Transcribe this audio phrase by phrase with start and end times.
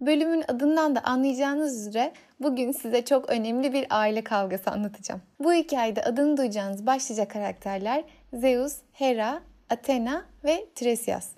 [0.00, 5.22] Bölümün adından da anlayacağınız üzere bugün size çok önemli bir aile kavgası anlatacağım.
[5.40, 9.40] Bu hikayede adını duyacağınız başlıca karakterler Zeus, Hera,
[9.70, 11.28] Athena ve Tiresias.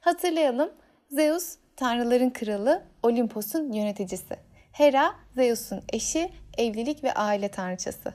[0.00, 0.70] Hatırlayalım,
[1.10, 4.36] Zeus tanrıların kralı, Olimpos'un yöneticisi.
[4.72, 8.14] Hera, Zeus'un eşi, evlilik ve aile tanrıçası.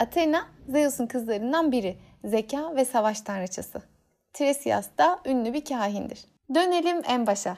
[0.00, 3.82] Athena, Zeus'un kızlarından biri, zeka ve savaş tanrıçası.
[4.32, 6.24] Tiresias da ünlü bir kahindir.
[6.54, 7.56] Dönelim en başa.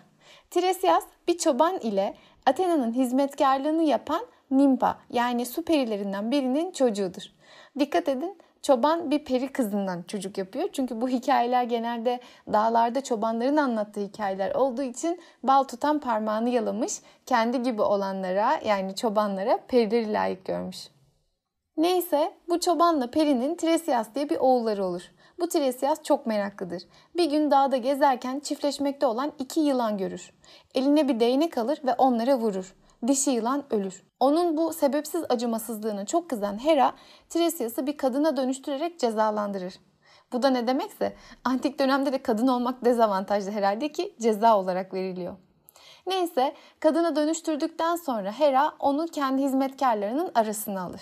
[0.50, 2.14] Tiresias bir çoban ile
[2.46, 7.22] Athena'nın hizmetkarlığını yapan Nimpa yani su perilerinden birinin çocuğudur.
[7.78, 10.68] Dikkat edin çoban bir peri kızından çocuk yapıyor.
[10.72, 12.20] Çünkü bu hikayeler genelde
[12.52, 16.92] dağlarda çobanların anlattığı hikayeler olduğu için bal tutan parmağını yalamış.
[17.26, 20.88] Kendi gibi olanlara yani çobanlara perileri layık görmüş.
[21.76, 25.02] Neyse bu çobanla perinin Tiresias diye bir oğulları olur.
[25.40, 26.82] Bu Tiresias çok meraklıdır.
[27.16, 30.32] Bir gün dağda gezerken çiftleşmekte olan iki yılan görür.
[30.74, 32.74] Eline bir değnek alır ve onlara vurur.
[33.06, 34.02] Dişi yılan ölür.
[34.20, 36.92] Onun bu sebepsiz acımasızlığına çok kızan Hera,
[37.28, 39.74] Tiresias'ı bir kadına dönüştürerek cezalandırır.
[40.32, 45.36] Bu da ne demekse antik dönemde de kadın olmak dezavantajlı herhalde ki ceza olarak veriliyor.
[46.06, 51.00] Neyse kadına dönüştürdükten sonra Hera onu kendi hizmetkarlarının arasına alır.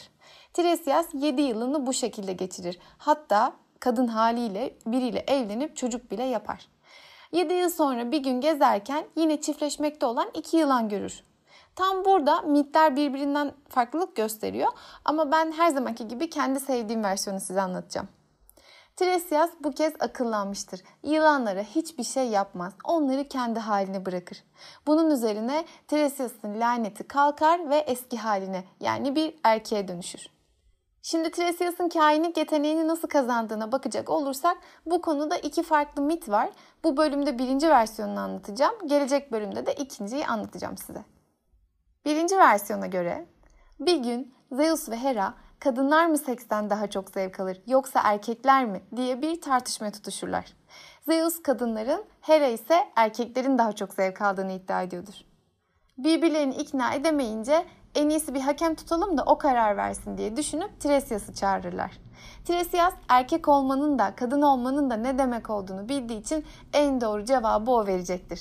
[0.53, 2.79] Tiresias 7 yılını bu şekilde geçirir.
[2.99, 3.53] Hatta
[3.85, 6.69] kadın haliyle biriyle evlenip çocuk bile yapar.
[7.33, 11.23] 7 yıl sonra bir gün gezerken yine çiftleşmekte olan iki yılan görür.
[11.77, 14.73] Tam burada mitler birbirinden farklılık gösteriyor
[15.05, 18.09] ama ben her zamanki gibi kendi sevdiğim versiyonu size anlatacağım.
[18.97, 20.81] Tiresias bu kez akıllanmıştır.
[21.03, 22.73] Yılanlara hiçbir şey yapmaz.
[22.85, 24.45] Onları kendi haline bırakır.
[24.87, 30.34] Bunun üzerine Tiresias'ın laneti kalkar ve eski haline yani bir erkeğe dönüşür.
[31.07, 34.57] Şimdi Tiresias'ın kainlik yeteneğini nasıl kazandığına bakacak olursak
[34.87, 36.51] bu konuda iki farklı mit var.
[36.85, 38.75] Bu bölümde birinci versiyonunu anlatacağım.
[38.87, 41.05] Gelecek bölümde de ikinciyi anlatacağım size.
[42.05, 43.27] Birinci versiyona göre
[43.81, 48.83] bir gün Zeus ve Hera kadınlar mı seksten daha çok zevk alır yoksa erkekler mi
[48.97, 50.57] diye bir tartışmaya tutuşurlar.
[51.07, 55.15] Zeus kadınların, Hera ise erkeklerin daha çok zevk aldığını iddia ediyordur.
[55.99, 61.35] Birbirlerini ikna edemeyince en iyisi bir hakem tutalım da o karar versin diye düşünüp Tiresias'ı
[61.35, 61.93] çağırırlar.
[62.45, 67.71] Tiresias erkek olmanın da kadın olmanın da ne demek olduğunu bildiği için en doğru cevabı
[67.71, 68.41] o verecektir.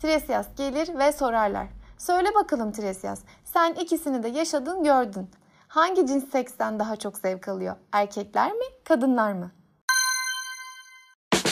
[0.00, 1.66] Tiresias gelir ve sorarlar.
[1.98, 5.30] Söyle bakalım Tiresias, sen ikisini de yaşadın gördün.
[5.68, 7.76] Hangi cins seksten daha çok zevk alıyor?
[7.92, 9.50] Erkekler mi, kadınlar mı?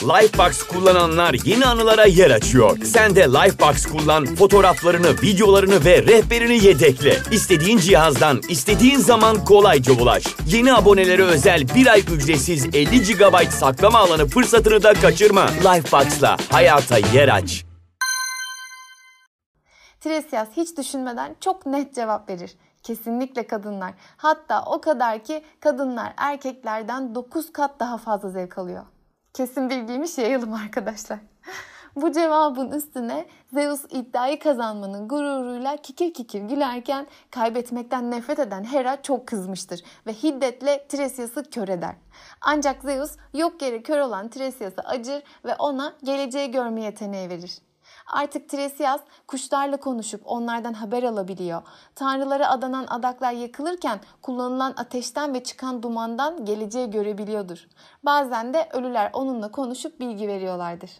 [0.03, 2.77] Lifebox kullananlar yeni anılara yer açıyor.
[2.83, 7.17] Sen de Lifebox kullan, fotoğraflarını, videolarını ve rehberini yedekle.
[7.31, 10.23] İstediğin cihazdan, istediğin zaman kolayca ulaş.
[10.47, 15.45] Yeni abonelere özel bir ay ücretsiz 50 GB saklama alanı fırsatını da kaçırma.
[15.45, 17.65] Lifebox'la hayata yer aç.
[19.99, 22.55] Tiresias hiç düşünmeden çok net cevap verir.
[22.83, 23.93] Kesinlikle kadınlar.
[24.17, 28.83] Hatta o kadar ki kadınlar erkeklerden 9 kat daha fazla zevk alıyor.
[29.33, 31.19] Kesin bilgiymiş yayalım arkadaşlar.
[31.95, 39.27] Bu cevabın üstüne Zeus iddiayı kazanmanın gururuyla kikir kikir gülerken kaybetmekten nefret eden Hera çok
[39.27, 41.95] kızmıştır ve hiddetle Tiresias'ı kör eder.
[42.41, 47.68] Ancak Zeus yok yere kör olan Tiresias'a acır ve ona geleceği görme yeteneği verir.
[48.09, 51.61] Artık Tiresias kuşlarla konuşup onlardan haber alabiliyor.
[51.95, 57.67] Tanrılara adanan adaklar yakılırken kullanılan ateşten ve çıkan dumandan geleceği görebiliyordur.
[58.03, 60.91] Bazen de ölüler onunla konuşup bilgi veriyorlardır.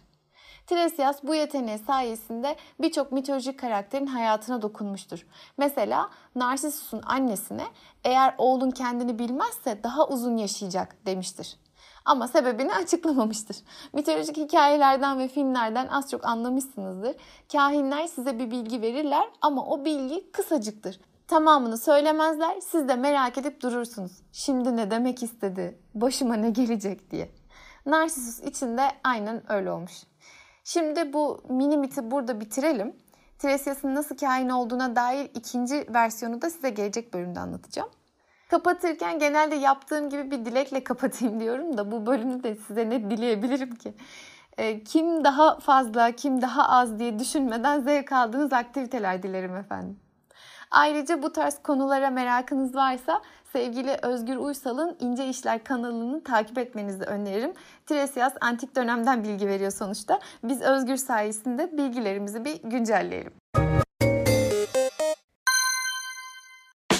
[0.66, 5.26] Tiresias bu yeteneği sayesinde birçok mitolojik karakterin hayatına dokunmuştur.
[5.56, 7.64] Mesela Narsisus'un annesine
[8.04, 11.56] eğer oğlun kendini bilmezse daha uzun yaşayacak demiştir.
[12.10, 13.56] Ama sebebini açıklamamıştır.
[13.92, 17.16] Mitolojik hikayelerden ve filmlerden az çok anlamışsınızdır.
[17.52, 21.00] Kahinler size bir bilgi verirler ama o bilgi kısacıktır.
[21.26, 24.12] Tamamını söylemezler, siz de merak edip durursunuz.
[24.32, 27.30] Şimdi ne demek istedi, başıma ne gelecek diye.
[27.86, 30.02] Narsisus için de aynen öyle olmuş.
[30.64, 32.96] Şimdi bu mini miti burada bitirelim.
[33.38, 37.90] Tiresias'ın nasıl kahin olduğuna dair ikinci versiyonu da size gelecek bölümde anlatacağım.
[38.50, 43.74] Kapatırken genelde yaptığım gibi bir dilekle kapatayım diyorum da bu bölümü de size ne dileyebilirim
[43.74, 43.94] ki?
[44.58, 50.00] Ee, kim daha fazla, kim daha az diye düşünmeden zevk aldığınız aktiviteler dilerim efendim.
[50.70, 57.52] Ayrıca bu tarz konulara merakınız varsa sevgili Özgür Uysal'ın İnce İşler kanalını takip etmenizi öneririm.
[57.86, 60.20] Tresiyas antik dönemden bilgi veriyor sonuçta.
[60.44, 63.32] Biz Özgür sayesinde bilgilerimizi bir güncelleyelim.